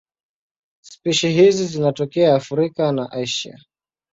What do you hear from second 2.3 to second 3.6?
Afrika na Asia.